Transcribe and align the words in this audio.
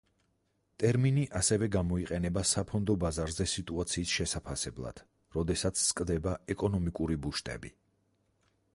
ტერმინი, 0.83 1.25
ასევე, 1.39 1.67
გამოიყენება 1.75 2.43
საფონდო 2.53 2.95
ბაზარზე 3.03 3.47
სიტუაციის 3.53 4.15
შესაფასებლად, 4.17 5.05
როდესაც 5.39 5.85
„სკდება“ 5.91 6.35
„ეკონომიკური 6.57 7.21
ბუშტები“. 7.27 7.73